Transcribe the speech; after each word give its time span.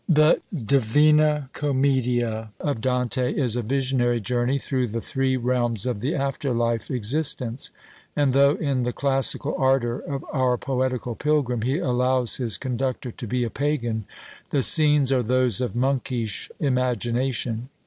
The 0.09 0.41
Divina 0.51 1.51
Commedia 1.53 2.49
of 2.59 2.81
Dante 2.81 3.33
is 3.35 3.55
a 3.55 3.61
visionary 3.61 4.19
journey 4.19 4.57
through 4.57 4.87
the 4.87 4.99
three 4.99 5.37
realms 5.37 5.85
of 5.85 5.99
the 5.99 6.15
after 6.15 6.53
life 6.55 6.89
existence; 6.89 7.69
and 8.15 8.33
though, 8.33 8.55
in 8.55 8.81
the 8.81 8.93
classical 8.93 9.53
ardour 9.59 9.99
of 9.99 10.25
our 10.33 10.57
poetical 10.57 11.13
pilgrim, 11.13 11.61
he 11.61 11.77
allows 11.77 12.37
his 12.37 12.57
conductor 12.57 13.11
to 13.11 13.27
be 13.27 13.43
a 13.43 13.51
Pagan, 13.51 14.05
the 14.49 14.63
scenes 14.63 15.11
are 15.11 15.21
those 15.21 15.61
of 15.61 15.75
monkish 15.75 16.49
imagination. 16.59 17.69